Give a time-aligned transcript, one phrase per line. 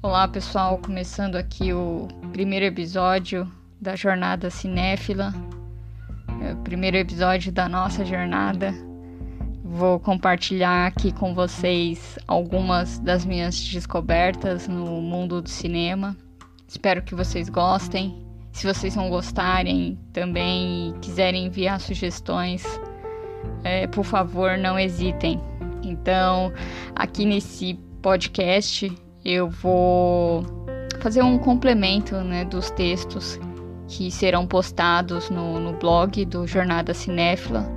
[0.00, 5.34] Olá pessoal, começando aqui o primeiro episódio da Jornada Cinéfila,
[6.40, 8.72] é o primeiro episódio da nossa jornada.
[9.64, 16.16] Vou compartilhar aqui com vocês algumas das minhas descobertas no mundo do cinema.
[16.68, 18.24] Espero que vocês gostem.
[18.52, 22.64] Se vocês não gostarem também e quiserem enviar sugestões,
[23.64, 25.40] é, por favor, não hesitem.
[25.82, 26.52] Então,
[26.94, 28.96] aqui nesse podcast
[29.30, 30.42] eu vou
[31.00, 33.38] fazer um complemento né, dos textos
[33.86, 37.70] que serão postados no, no blog do Jornada Cinéfila,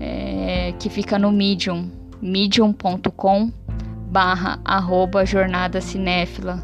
[0.00, 1.88] é, que fica no Medium,
[2.20, 3.52] medium.com
[4.10, 4.60] barra
[5.24, 6.60] Jornada Cinéfila.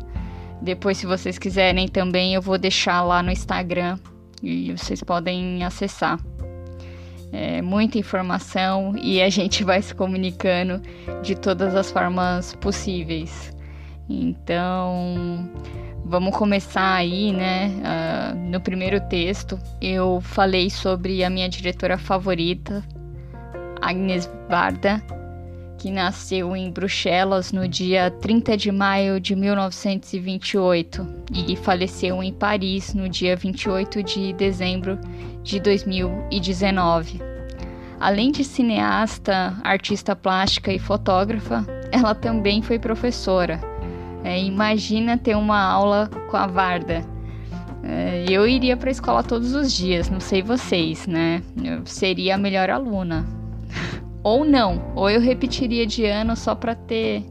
[0.61, 3.99] Depois, se vocês quiserem também, eu vou deixar lá no Instagram
[4.43, 6.19] e vocês podem acessar.
[7.31, 10.83] É, muita informação e a gente vai se comunicando
[11.23, 13.57] de todas as formas possíveis.
[14.09, 15.47] Então,
[16.05, 17.69] vamos começar aí, né?
[17.69, 22.83] Uh, no primeiro texto, eu falei sobre a minha diretora favorita,
[23.83, 25.03] Agnes Varda,
[25.77, 32.95] que nasceu em Bruxelas no dia 30 de maio de 1928 e faleceu em Paris
[32.95, 34.99] no dia 28 de dezembro
[35.43, 37.21] de 2019.
[38.01, 43.61] Além de cineasta, artista plástica e fotógrafa, ela também foi professora
[44.29, 47.03] é, imagina ter uma aula com a Varda.
[47.83, 51.43] É, eu iria para a escola todos os dias, não sei vocês, né?
[51.65, 53.27] Eu seria a melhor aluna.
[54.23, 57.25] ou não, ou eu repetiria de ano só para ter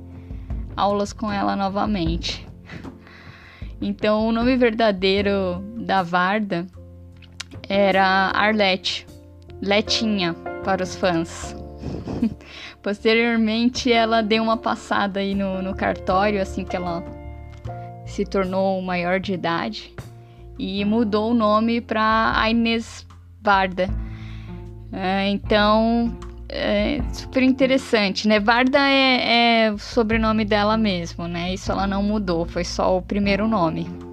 [0.75, 2.45] aulas com ela novamente.
[3.79, 6.65] Então, o nome verdadeiro da Varda
[7.69, 9.05] era Arlete,
[9.61, 11.55] Letinha para os fãs.
[12.81, 17.03] Posteriormente, ela deu uma passada aí no, no cartório, assim que ela
[18.05, 19.93] se tornou maior de idade,
[20.57, 23.05] e mudou o nome para Aines
[23.41, 23.89] Varda.
[24.91, 26.17] É, então,
[26.49, 28.39] é super interessante, né?
[28.39, 31.53] Varda é, é o sobrenome dela mesmo, né?
[31.53, 34.06] Isso ela não mudou, foi só o primeiro nome.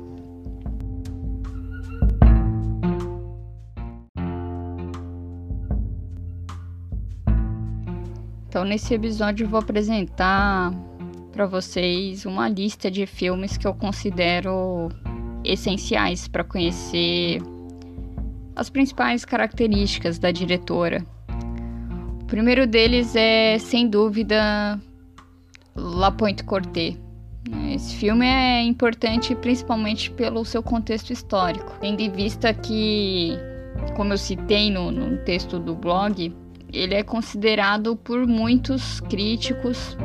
[8.55, 10.73] Então, nesse episódio, eu vou apresentar
[11.33, 14.91] para vocês uma lista de filmes que eu considero
[15.43, 17.43] essenciais para conhecer
[18.55, 21.05] as principais características da diretora.
[22.23, 24.81] O primeiro deles é, sem dúvida,
[25.75, 26.97] La Pointe Corté.
[27.75, 33.37] Esse filme é importante principalmente pelo seu contexto histórico, tendo em vista que,
[33.97, 36.33] como eu citei no, no texto do blog,
[36.75, 39.97] ele é considerado por muitos críticos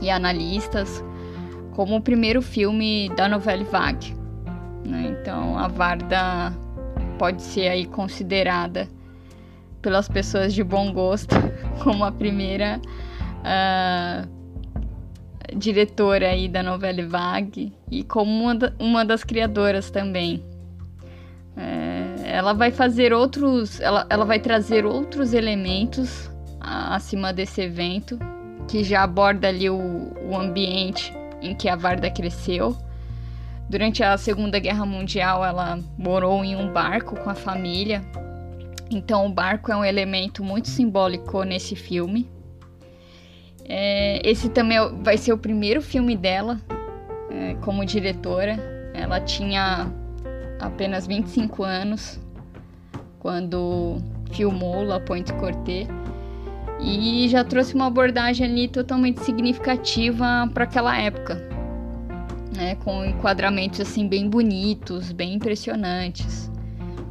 [0.00, 1.04] e analistas
[1.72, 4.14] como o primeiro filme da novela vague.
[4.84, 5.16] Né?
[5.20, 6.52] Então, a Varda
[7.18, 8.88] pode ser aí considerada
[9.80, 11.34] pelas pessoas de bom gosto
[11.84, 12.80] como a primeira
[13.42, 14.28] uh,
[15.56, 20.42] diretora aí da novela vague e como uma, da, uma das criadoras também.
[22.32, 28.18] Ela vai fazer outros, ela, ela vai trazer outros elementos acima desse evento
[28.66, 31.12] que já aborda ali o, o ambiente
[31.42, 32.74] em que a Varda cresceu.
[33.68, 38.00] Durante a Segunda Guerra Mundial, ela morou em um barco com a família.
[38.90, 42.26] Então, o barco é um elemento muito simbólico nesse filme.
[43.68, 46.58] É, esse também é vai ser o primeiro filme dela
[47.30, 48.56] é, como diretora.
[48.94, 49.92] Ela tinha
[50.58, 52.21] apenas 25 anos
[53.22, 53.98] quando
[54.32, 55.86] filmou La Pointe Corté
[56.80, 61.36] e já trouxe uma abordagem ali totalmente significativa para aquela época,
[62.52, 66.50] né, com enquadramentos assim bem bonitos, bem impressionantes.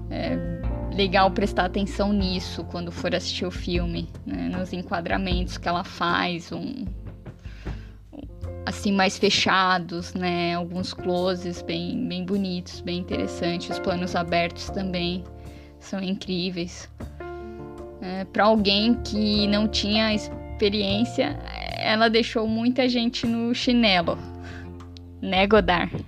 [0.09, 0.59] É
[0.93, 6.51] legal prestar atenção nisso quando for assistir o filme, né, nos enquadramentos que ela faz,
[6.51, 6.83] um,
[8.65, 10.55] assim mais fechados, né?
[10.55, 13.69] Alguns closes bem, bem bonitos, bem interessantes.
[13.69, 15.23] Os planos abertos também
[15.81, 16.89] são incríveis.
[18.01, 21.37] É, Para alguém que não tinha experiência,
[21.77, 24.17] ela deixou muita gente no chinelo,
[25.21, 26.05] né, Godard?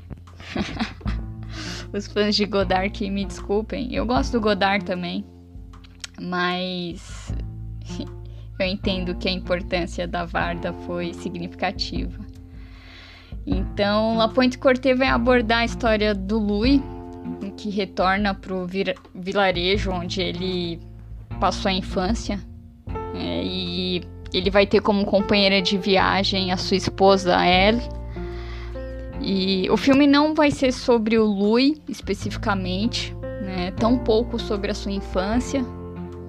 [1.92, 3.94] Os fãs de Godard que me desculpem.
[3.94, 5.25] Eu gosto do Godard também,
[6.20, 7.34] mas
[8.60, 12.24] eu entendo que a importância da Varda foi significativa.
[13.46, 16.81] Então, La Pointe Corté vai abordar a história do Louis,
[17.58, 18.68] que retorna para o
[19.16, 20.80] vilarejo onde ele
[21.40, 22.40] passou a infância.
[23.16, 24.02] É, e
[24.34, 27.81] ele vai ter como companheira de viagem a sua esposa Elle.
[29.22, 33.72] E o filme não vai ser sobre o Louis especificamente, né?
[33.72, 35.64] tão pouco sobre a sua infância.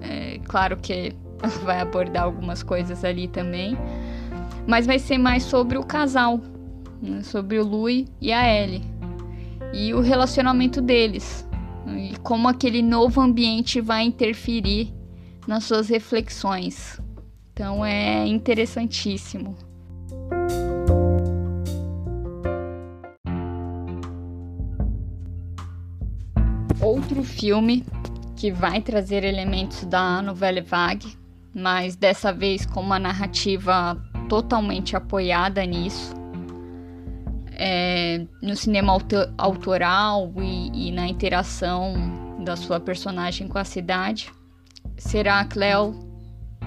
[0.01, 1.13] É, claro que
[1.63, 3.77] vai abordar algumas coisas ali também,
[4.65, 6.39] mas vai ser mais sobre o casal,
[7.01, 7.21] né?
[7.23, 8.94] sobre o Louis e a Ellie
[9.75, 11.45] e o relacionamento deles
[11.85, 14.93] e como aquele novo ambiente vai interferir
[15.45, 16.99] nas suas reflexões.
[17.51, 19.55] Então é interessantíssimo.
[26.81, 27.85] Outro filme
[28.35, 31.17] que vai trazer elementos da novela vague,
[31.53, 36.24] mas dessa vez com uma narrativa totalmente apoiada nisso.
[37.57, 38.97] É, no cinema
[39.37, 41.95] autoral e, e na interação
[42.43, 44.29] da sua personagem com a cidade
[44.97, 45.97] será a Cleo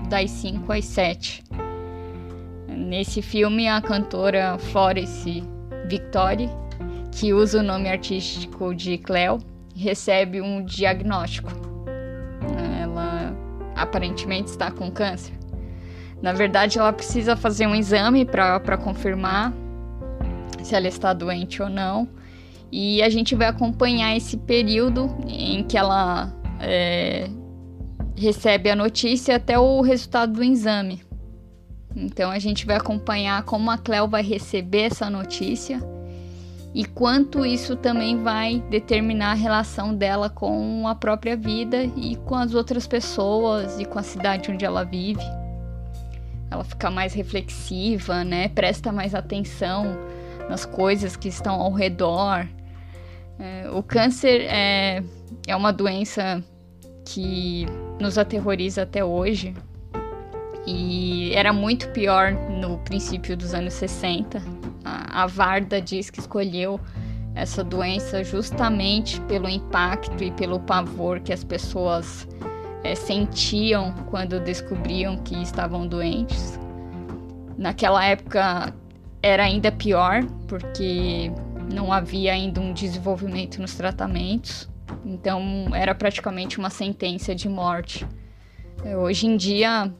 [0.09, 1.45] das 5 às 7.
[2.69, 5.43] Nesse filme, a cantora Florence
[5.89, 6.49] Victory,
[7.13, 9.39] que usa o nome artístico de Cleo,
[9.75, 11.51] recebe um diagnóstico.
[12.81, 13.35] Ela
[13.75, 15.35] aparentemente está com câncer.
[16.23, 19.53] Na verdade, ela precisa fazer um exame para confirmar
[20.69, 22.09] se ela está doente ou não.
[22.71, 26.31] E a gente vai acompanhar esse período em que ela
[26.61, 27.29] é,
[28.15, 31.03] recebe a notícia até o resultado do exame.
[31.97, 35.81] Então a gente vai acompanhar como a Cleo vai receber essa notícia
[36.75, 42.35] e quanto isso também vai determinar a relação dela com a própria vida e com
[42.35, 45.25] as outras pessoas e com a cidade onde ela vive.
[46.51, 48.49] Ela fica mais reflexiva, né?
[48.49, 49.99] Presta mais atenção
[50.49, 52.47] nas coisas que estão ao redor.
[53.39, 55.03] É, o câncer é,
[55.47, 56.43] é uma doença
[57.05, 57.67] que
[58.01, 59.55] nos aterroriza até hoje.
[60.67, 64.43] E era muito pior no princípio dos anos 60.
[64.85, 66.79] A, a Varda diz que escolheu
[67.35, 72.27] essa doença justamente pelo impacto e pelo pavor que as pessoas
[72.83, 76.59] é, sentiam quando descobriam que estavam doentes.
[77.57, 78.75] Naquela época
[79.23, 81.31] era ainda pior, porque
[81.73, 84.69] não havia ainda um desenvolvimento nos tratamentos.
[85.05, 88.07] Então era praticamente uma sentença de morte.
[89.01, 89.93] Hoje em dia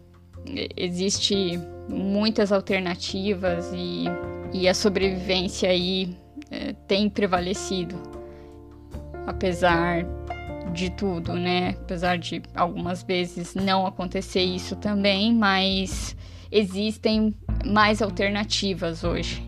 [0.77, 4.05] existe muitas alternativas e,
[4.53, 6.17] e a sobrevivência aí
[6.51, 7.97] é, tem prevalecido,
[9.27, 10.07] apesar
[10.73, 11.71] de tudo, né?
[11.81, 16.17] Apesar de algumas vezes não acontecer isso também, mas
[16.51, 17.35] existem
[17.65, 19.47] mais alternativas hoje.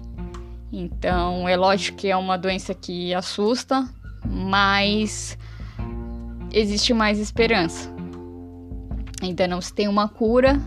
[0.73, 3.89] Então, é lógico que é uma doença que assusta,
[4.25, 5.37] mas
[6.53, 7.93] existe mais esperança.
[9.23, 10.61] Ainda não se tem uma cura,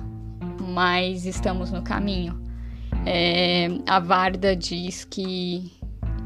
[0.59, 2.41] mas estamos no caminho.
[3.05, 5.71] É, a Varda diz que,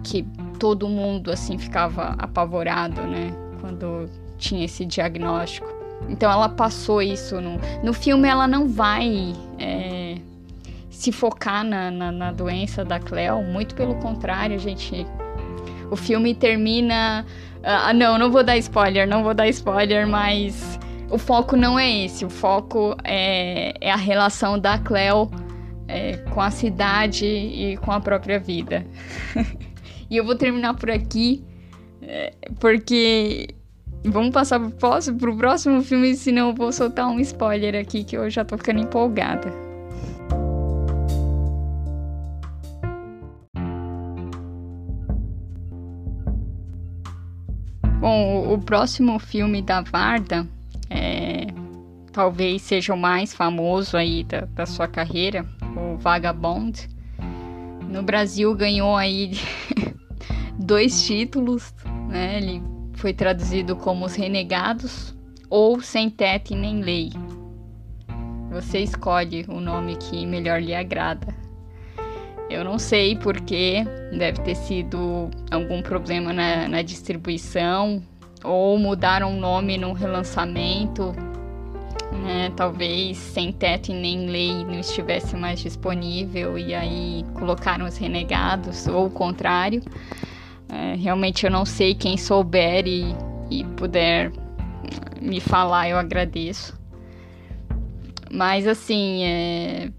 [0.03, 0.25] que
[0.59, 3.31] todo mundo assim ficava apavorado, né,
[3.61, 5.67] quando tinha esse diagnóstico.
[6.09, 8.27] Então ela passou isso no, no filme.
[8.27, 9.96] Ela não vai é,
[10.97, 15.05] se focar na, na, na doença da Cleo, muito pelo contrário, a gente
[15.91, 17.23] o filme termina.
[17.63, 20.79] Ah, não, não vou dar spoiler, não vou dar spoiler, mas
[21.11, 22.25] o foco não é esse.
[22.25, 25.29] O foco é, é a relação da Cleo
[25.87, 28.83] é, com a cidade e com a própria vida.
[30.09, 31.45] e eu vou terminar por aqui,
[32.01, 33.49] é, porque
[34.03, 38.27] vamos passar para o próximo filme, senão eu vou soltar um spoiler aqui que eu
[38.31, 39.66] já tô ficando empolgada.
[47.99, 50.47] Bom, o próximo filme da Varda
[50.89, 51.47] é,
[52.11, 56.87] talvez seja o mais famoso aí da, da sua carreira, o Vagabond.
[57.89, 59.31] No Brasil ganhou aí
[60.59, 61.73] dois títulos,
[62.07, 62.37] né?
[62.37, 62.61] Ele
[62.93, 65.15] foi traduzido como Os Renegados
[65.49, 67.11] ou Sem Teto e Nem Lei.
[68.51, 71.46] Você escolhe o nome que melhor lhe agrada.
[72.49, 73.83] Eu não sei porque,
[74.17, 78.01] deve ter sido algum problema na, na distribuição
[78.43, 81.13] ou mudaram o nome no relançamento.
[82.23, 82.51] Né?
[82.55, 88.87] Talvez Sem Teto e Nem Lei não estivesse mais disponível e aí colocaram os renegados,
[88.87, 89.81] ou o contrário.
[90.69, 93.15] É, realmente eu não sei quem souber e,
[93.49, 94.31] e puder
[95.21, 96.77] me falar, eu agradeço.
[98.31, 99.89] Mas assim, é...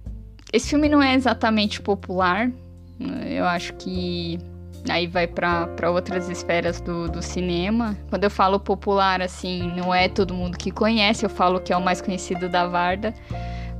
[0.52, 2.50] esse filme não é exatamente popular.
[3.26, 4.38] Eu acho que
[4.88, 7.96] aí vai para outras esferas do, do cinema.
[8.08, 11.76] Quando eu falo popular, assim, não é todo mundo que conhece, eu falo que é
[11.76, 13.14] o mais conhecido da Varda,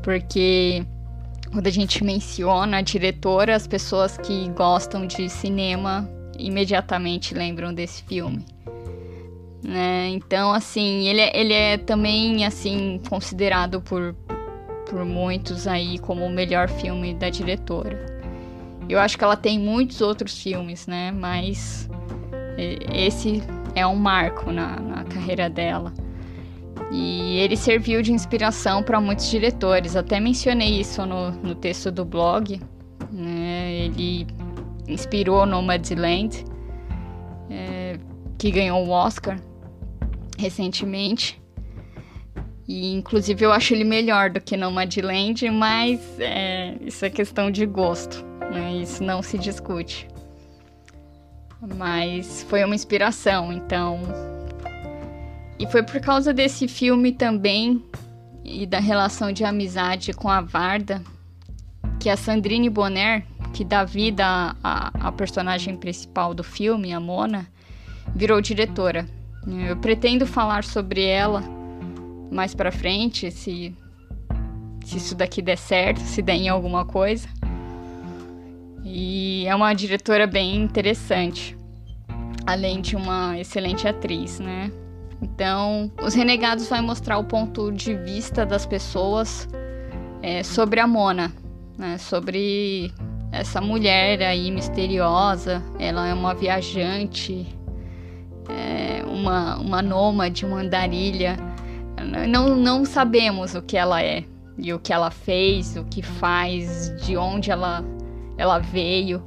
[0.03, 0.85] porque
[1.53, 6.09] quando a gente menciona a diretora, as pessoas que gostam de cinema
[6.39, 8.45] imediatamente lembram desse filme.
[9.63, 10.11] Né?
[10.11, 14.15] Então, assim, ele, é, ele é também, assim, considerado por,
[14.89, 18.19] por muitos aí como o melhor filme da diretora.
[18.89, 21.13] Eu acho que ela tem muitos outros filmes, né?
[21.13, 21.89] Mas
[22.93, 23.43] esse
[23.75, 25.93] é um marco na, na carreira dela.
[26.91, 29.95] E ele serviu de inspiração para muitos diretores.
[29.95, 32.61] Até mencionei isso no, no texto do blog.
[33.13, 33.73] Né?
[33.73, 34.27] Ele
[34.87, 36.45] inspirou Nomadland,
[37.51, 37.99] é,
[38.39, 39.39] que ganhou o Oscar
[40.39, 41.41] recentemente.
[42.69, 47.65] E inclusive eu acho ele melhor do que Nomadland, mas é, isso é questão de
[47.65, 48.77] gosto né?
[48.77, 50.09] Isso não se discute.
[51.77, 54.01] Mas foi uma inspiração, então.
[55.59, 57.83] E foi por causa desse filme também
[58.45, 61.03] e da relação de amizade com a Varda
[61.99, 67.49] que a Sandrine Bonner, que dá vida à personagem principal do filme, a Mona,
[68.15, 69.09] virou diretora.
[69.69, 71.43] Eu pretendo falar sobre ela
[72.31, 73.75] mais para frente, se
[74.85, 77.29] se isso daqui der certo, se der em alguma coisa.
[78.83, 81.55] E é uma diretora bem interessante,
[82.47, 84.73] além de uma excelente atriz, né?
[85.21, 89.47] Então, Os Renegados vai mostrar o ponto de vista das pessoas
[90.23, 91.33] é, sobre a Mona,
[91.77, 91.99] né?
[91.99, 92.91] Sobre
[93.31, 95.63] essa mulher aí misteriosa.
[95.79, 97.47] Ela é uma viajante,
[98.49, 101.37] é, uma, uma nômade, uma andarilha.
[102.29, 104.25] Não, não sabemos o que ela é
[104.57, 107.85] e o que ela fez, o que faz, de onde ela
[108.37, 109.23] ela veio.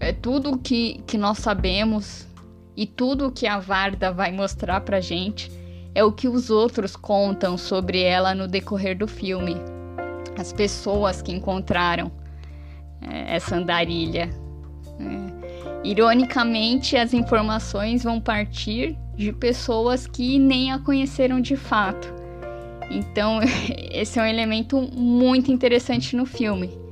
[0.00, 2.26] É tudo que, que nós sabemos
[2.76, 5.50] e tudo que a Varda vai mostrar pra gente
[5.94, 9.56] é o que os outros contam sobre ela no decorrer do filme.
[10.38, 12.12] As pessoas que encontraram
[13.00, 14.28] é, essa andarilha.
[15.00, 15.35] É.
[15.88, 22.12] Ironicamente, as informações vão partir de pessoas que nem a conheceram de fato.
[22.90, 23.40] Então,
[23.90, 26.86] esse é um elemento muito interessante no filme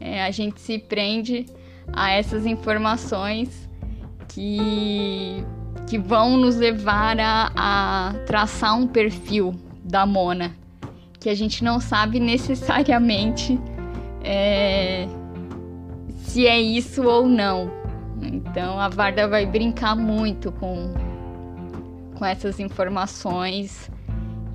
[0.00, 1.46] é, a gente se prende
[1.92, 3.68] a essas informações
[4.28, 5.44] que,
[5.86, 10.54] que vão nos levar a, a traçar um perfil da Mona,
[11.18, 13.58] que a gente não sabe necessariamente
[14.22, 15.06] é,
[16.24, 17.77] se é isso ou não.
[18.22, 20.92] Então a Varda vai brincar muito com,
[22.16, 23.90] com essas informações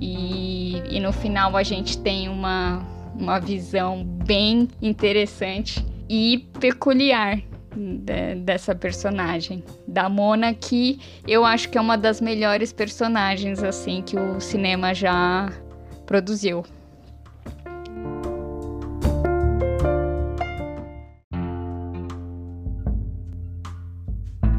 [0.00, 2.82] e, e no final a gente tem uma,
[3.14, 7.40] uma visão bem interessante e peculiar
[7.74, 14.02] de, dessa personagem, da Mona, que eu acho que é uma das melhores personagens assim
[14.02, 15.50] que o cinema já
[16.06, 16.64] produziu.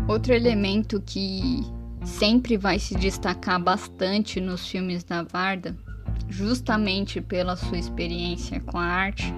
[0.07, 1.65] Outro elemento que
[2.03, 5.75] sempre vai se destacar bastante nos filmes da Varda,
[6.29, 9.33] justamente pela sua experiência com a arte,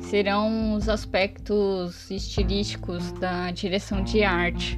[0.00, 4.76] serão os aspectos estilísticos da direção de arte.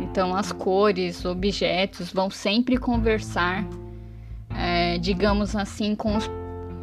[0.00, 3.66] Então, as cores, objetos vão sempre conversar,
[4.56, 6.30] é, digamos assim, com os,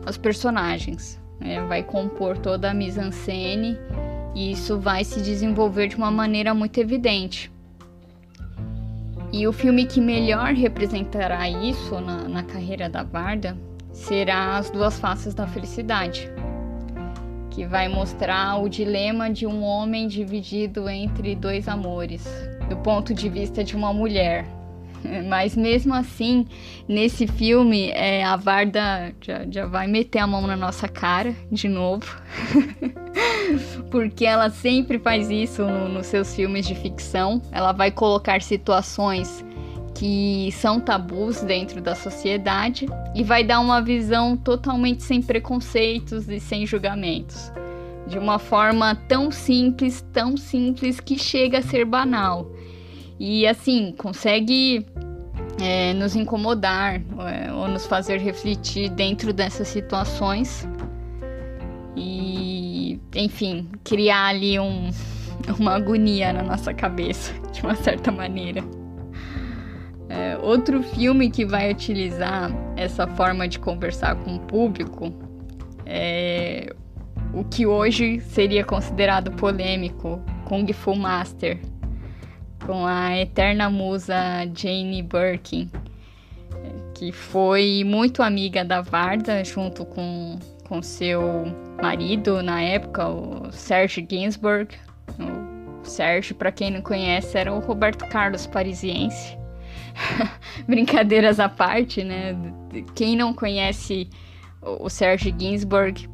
[0.06, 1.18] os personagens.
[1.40, 3.78] É, vai compor toda a mise-en-scène
[4.36, 7.53] e isso vai se desenvolver de uma maneira muito evidente.
[9.34, 13.58] E o filme que melhor representará isso na, na carreira da Varda
[13.92, 16.30] será As Duas Faces da Felicidade,
[17.50, 22.24] que vai mostrar o dilema de um homem dividido entre dois amores,
[22.70, 24.46] do ponto de vista de uma mulher.
[25.28, 26.46] Mas mesmo assim,
[26.88, 31.68] nesse filme, é, a Varda já, já vai meter a mão na nossa cara de
[31.68, 32.06] novo.
[33.90, 37.42] Porque ela sempre faz isso no, nos seus filmes de ficção.
[37.52, 39.44] Ela vai colocar situações
[39.96, 46.40] que são tabus dentro da sociedade e vai dar uma visão totalmente sem preconceitos e
[46.40, 47.52] sem julgamentos.
[48.06, 52.52] de uma forma tão simples, tão simples que chega a ser banal.
[53.18, 54.86] E assim, consegue
[55.62, 60.68] é, nos incomodar é, ou nos fazer refletir dentro dessas situações
[61.96, 62.53] e,
[63.16, 64.90] enfim, criar ali um,
[65.60, 68.64] uma agonia na nossa cabeça, de uma certa maneira.
[70.10, 75.12] É, outro filme que vai utilizar essa forma de conversar com o público
[75.86, 76.74] é
[77.34, 81.60] o que hoje seria considerado polêmico, Kung Fu Master,
[82.64, 84.16] com a eterna musa
[84.54, 85.70] Jane Birkin,
[86.94, 91.46] que foi muito amiga da Varda, junto com, com seu
[91.84, 94.74] marido na época, o Serge Gainsbourg.
[95.20, 99.38] O Serge, para quem não conhece, era o Roberto Carlos parisiense.
[100.66, 102.38] Brincadeiras à parte, né?
[102.96, 104.08] Quem não conhece
[104.62, 106.10] o Serge Gainsbourg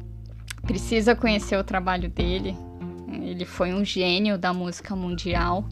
[0.66, 2.56] precisa conhecer o trabalho dele.
[3.22, 5.64] Ele foi um gênio da música mundial.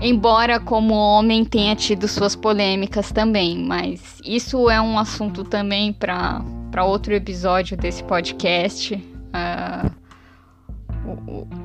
[0.00, 6.42] Embora, como homem, tenha tido suas polêmicas também, mas isso é um assunto também para
[6.80, 8.94] outro episódio desse podcast.
[8.94, 10.02] Uh,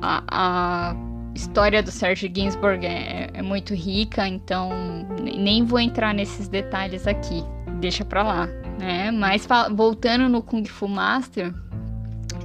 [0.02, 0.96] a, a,
[1.34, 4.70] história do Serge Gainsbourg é, é muito rica, então
[5.22, 7.44] nem vou entrar nesses detalhes aqui,
[7.80, 8.46] deixa pra lá,
[8.78, 9.10] né?
[9.12, 11.54] Mas voltando no Kung Fu Master,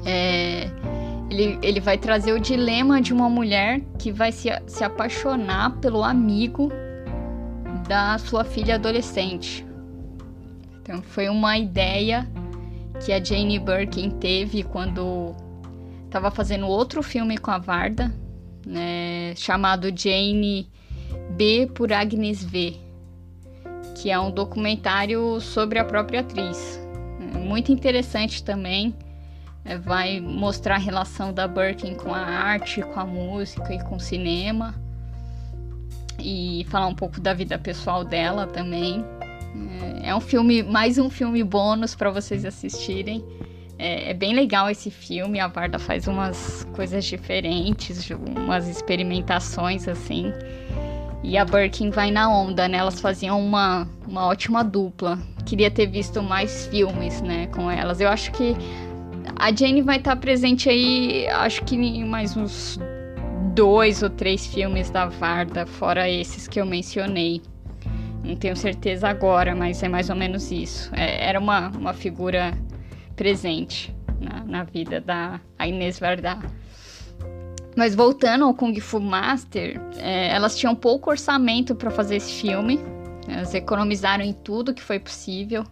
[0.06, 0.70] é,
[1.30, 6.04] ele, ele vai trazer o dilema de uma mulher que vai se, se apaixonar pelo
[6.04, 6.72] amigo
[7.88, 9.66] da sua filha adolescente.
[10.82, 12.28] Então foi uma ideia
[13.04, 15.36] que a Jane Birkin teve quando
[16.06, 18.14] estava fazendo outro filme com a Varda,
[18.66, 20.70] né, chamado Jane
[21.32, 22.76] B por Agnes V,
[23.96, 26.80] que é um documentário sobre a própria atriz.
[27.20, 28.96] Muito interessante também.
[29.66, 33.96] É, vai mostrar a relação da Birkin com a arte, com a música e com
[33.96, 34.76] o cinema.
[36.20, 39.04] E falar um pouco da vida pessoal dela também.
[40.02, 43.24] É, é um filme, mais um filme bônus para vocês assistirem.
[43.78, 50.32] É, é, bem legal esse filme, a Varda faz umas coisas diferentes, umas experimentações assim.
[51.24, 52.78] E a Birkin vai na onda, né?
[52.78, 55.18] Elas faziam uma, uma ótima dupla.
[55.46, 58.00] Queria ter visto mais filmes, né, com elas.
[58.00, 58.56] Eu acho que
[59.38, 62.80] a Jane vai estar presente aí, acho que em mais uns
[63.54, 67.42] dois ou três filmes da Varda, fora esses que eu mencionei.
[68.24, 70.90] Não tenho certeza agora, mas é mais ou menos isso.
[70.96, 72.58] É, era uma, uma figura
[73.16, 76.40] presente na, na vida da Inês Varda.
[77.76, 82.80] Mas voltando ao Kung Fu Master, é, elas tinham pouco orçamento para fazer esse filme.
[83.28, 85.64] Elas economizaram em tudo que foi possível.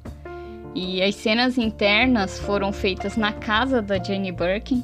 [0.74, 4.84] E as cenas internas foram feitas na casa da Jenny Birkin,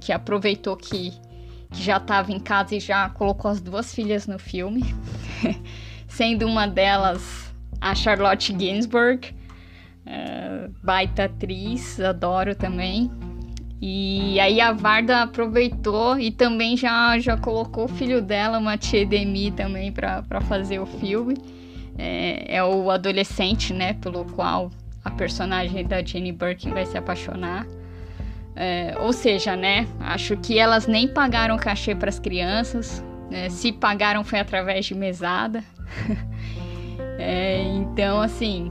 [0.00, 1.12] que aproveitou que,
[1.70, 4.94] que já estava em casa e já colocou as duas filhas no filme,
[6.14, 9.34] sendo uma delas a Charlotte Gainsbourg,
[10.06, 13.10] uh, baita atriz, adoro também.
[13.82, 19.50] E aí a Varda aproveitou e também já, já colocou o filho dela, Mathieu Demi,
[19.50, 21.36] também para fazer o filme.
[21.98, 24.70] É, é o adolescente, né, pelo qual
[25.04, 27.66] a personagem da Jenny Birkin vai se apaixonar.
[28.56, 29.86] É, ou seja, né?
[30.00, 33.04] Acho que elas nem pagaram cachê para as crianças.
[33.30, 35.62] Né, se pagaram foi através de mesada.
[37.18, 38.70] é, então, assim,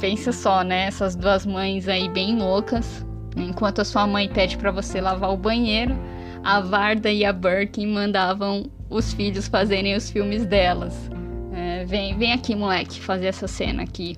[0.00, 0.86] pensa só, né?
[0.86, 3.06] Essas duas mães aí bem loucas.
[3.36, 5.96] Enquanto a sua mãe pede para você lavar o banheiro,
[6.42, 11.10] a Varda e a Birkin mandavam os filhos fazerem os filmes delas.
[11.52, 14.16] É, vem, vem aqui, moleque, fazer essa cena aqui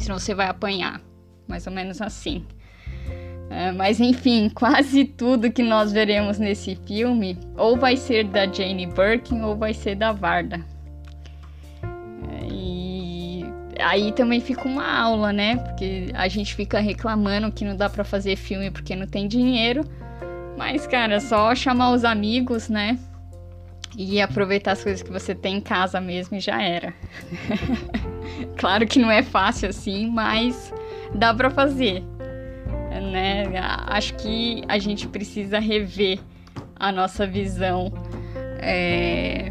[0.00, 1.00] senão você vai apanhar.
[1.46, 2.44] Mais ou menos assim.
[3.48, 8.86] É, mas enfim, quase tudo que nós veremos nesse filme ou vai ser da Jane
[8.86, 10.64] Birkin ou vai ser da Varda.
[12.48, 13.44] E
[13.78, 15.56] aí também fica uma aula, né?
[15.56, 19.84] Porque a gente fica reclamando que não dá para fazer filme porque não tem dinheiro.
[20.56, 22.98] Mas, cara, é só chamar os amigos, né?
[23.96, 26.94] E aproveitar as coisas que você tem em casa mesmo e já era.
[28.56, 30.72] claro que não é fácil assim, mas
[31.14, 32.04] dá para fazer.
[33.10, 33.44] Né?
[33.86, 36.20] Acho que a gente precisa rever
[36.76, 37.92] a nossa visão.
[38.58, 39.50] É...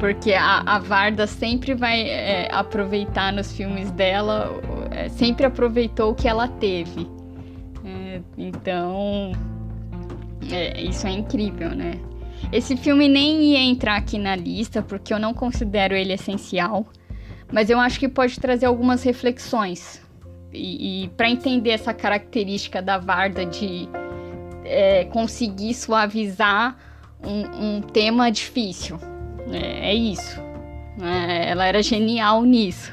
[0.00, 4.50] Porque a, a, Varda sempre vai é, aproveitar nos filmes dela,
[4.90, 7.06] é, sempre aproveitou o que ela teve.
[7.84, 9.32] É, então,
[10.50, 12.00] é, isso é incrível, né?
[12.50, 16.86] Esse filme nem ia entrar aqui na lista porque eu não considero ele essencial,
[17.52, 20.00] mas eu acho que pode trazer algumas reflexões.
[20.50, 23.86] E, e para entender essa característica da Varda de
[24.64, 26.78] é, conseguir suavizar
[27.22, 28.98] um, um tema difícil.
[29.52, 30.40] É, é isso.
[31.00, 32.92] É, ela era genial nisso.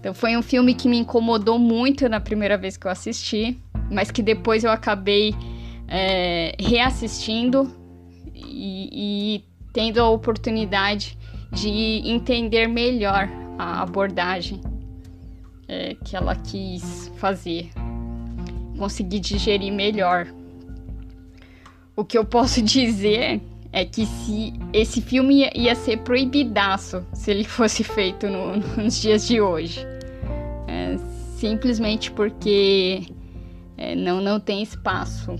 [0.00, 3.58] Então foi um filme que me incomodou muito na primeira vez que eu assisti,
[3.90, 5.34] mas que depois eu acabei
[5.88, 7.72] é, reassistindo
[8.34, 11.18] e, e tendo a oportunidade
[11.52, 11.68] de
[12.04, 14.60] entender melhor a abordagem
[15.66, 17.70] é, que ela quis fazer.
[18.78, 20.28] Consegui digerir melhor.
[21.96, 23.40] O que eu posso dizer
[23.72, 29.00] é que se esse filme ia, ia ser proibidaço se ele fosse feito no, nos
[29.00, 29.86] dias de hoje.
[30.66, 30.96] É,
[31.36, 33.06] simplesmente porque
[33.76, 35.36] é, não, não tem espaço,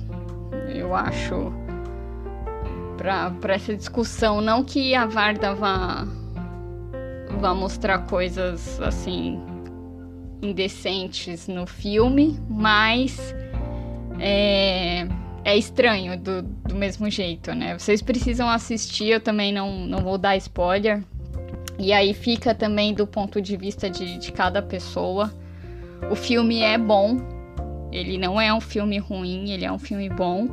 [0.68, 1.52] eu acho,
[2.96, 4.40] para essa discussão.
[4.40, 6.06] Não que a Varda vá,
[7.40, 9.40] vá mostrar coisas assim
[10.40, 13.34] indecentes no filme, mas
[14.20, 15.06] é,
[15.48, 17.78] é estranho do, do mesmo jeito, né?
[17.78, 21.02] Vocês precisam assistir, eu também não, não vou dar spoiler.
[21.78, 25.32] E aí fica também do ponto de vista de, de cada pessoa.
[26.10, 27.16] O filme é bom,
[27.90, 30.48] ele não é um filme ruim, ele é um filme bom.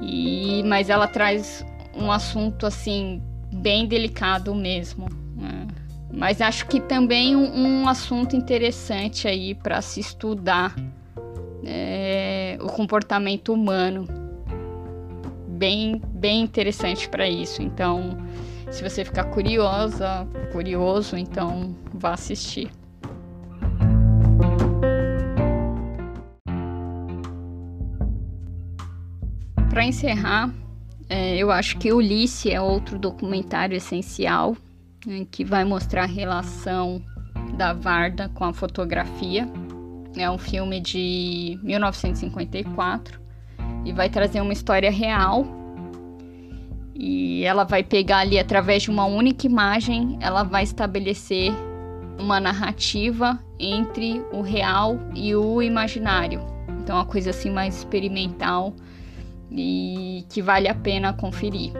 [0.00, 3.20] E mas ela traz um assunto assim
[3.52, 5.08] bem delicado mesmo.
[5.36, 5.66] Né?
[6.10, 10.74] Mas acho que também um, um assunto interessante aí para se estudar
[11.64, 14.06] é, o comportamento humano.
[15.48, 17.62] Bem, bem interessante para isso.
[17.62, 18.16] Então,
[18.70, 22.70] se você ficar curiosa, curioso, então vá assistir.
[29.70, 30.52] Para encerrar,
[31.08, 34.56] é, eu acho que Ulisse é outro documentário essencial
[35.06, 37.02] né, que vai mostrar a relação
[37.56, 39.48] da Varda com a fotografia
[40.16, 43.20] é um filme de 1954
[43.84, 45.46] e vai trazer uma história real.
[46.94, 51.52] E ela vai pegar ali através de uma única imagem, ela vai estabelecer
[52.18, 56.40] uma narrativa entre o real e o imaginário.
[56.80, 58.74] Então, uma coisa assim mais experimental
[59.50, 61.72] e que vale a pena conferir.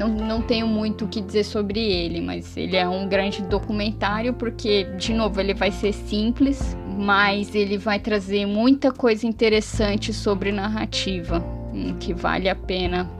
[0.00, 4.32] Não, não tenho muito o que dizer sobre ele, mas ele é um grande documentário
[4.32, 10.52] porque, de novo, ele vai ser simples, mas ele vai trazer muita coisa interessante sobre
[10.52, 13.10] narrativa, hum, que vale a pena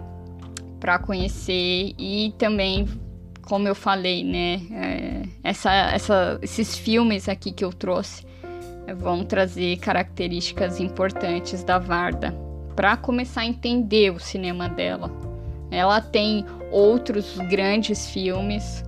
[0.80, 2.88] para conhecer e também,
[3.42, 8.24] como eu falei, né, é, essa, essa, esses filmes aqui que eu trouxe
[8.86, 12.34] é, vão trazer características importantes da Varda
[12.74, 15.28] para começar a entender o cinema dela.
[15.70, 18.84] Ela tem outros grandes filmes.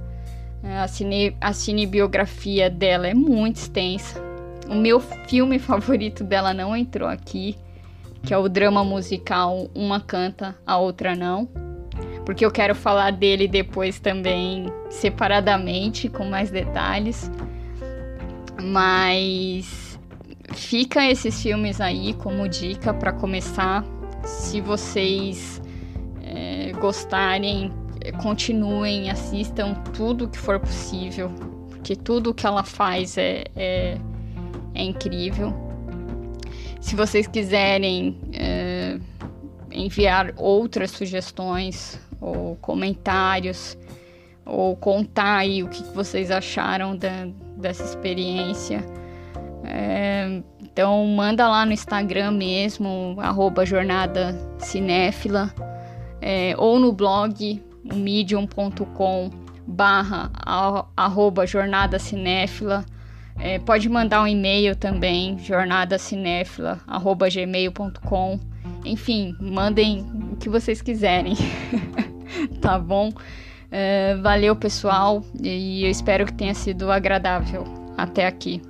[0.63, 4.21] É, a, cine, a cinebiografia dela é muito extensa.
[4.69, 7.57] O meu filme favorito dela não entrou aqui,
[8.23, 11.49] que é o drama musical Uma Canta, a Outra Não.
[12.25, 17.31] Porque eu quero falar dele depois também separadamente, com mais detalhes.
[18.63, 19.99] Mas
[20.55, 23.85] fica esses filmes aí como dica para começar.
[24.25, 25.62] Se vocês
[26.83, 27.73] gostarem,
[28.21, 31.31] continuem, assistam tudo que for possível,
[31.71, 33.97] porque tudo que ela faz é, é,
[34.75, 35.55] é incrível.
[36.81, 38.99] Se vocês quiserem é,
[39.71, 43.79] enviar outras sugestões ou comentários,
[44.45, 48.85] ou contar aí o que vocês acharam da, dessa experiência.
[49.65, 53.15] É, então manda lá no Instagram mesmo,
[53.65, 55.55] jornada cinéfila
[56.23, 59.31] é, ou no blog medium.com
[59.67, 60.31] barra
[60.97, 62.87] arroba jornada cinéfila.
[63.39, 68.39] É, pode mandar um e-mail também, jornadacinéfila, arroba gmail.com.
[68.85, 71.35] Enfim, mandem o que vocês quiserem,
[72.61, 73.11] tá bom?
[73.71, 77.65] É, valeu, pessoal, e eu espero que tenha sido agradável
[77.97, 78.61] até aqui.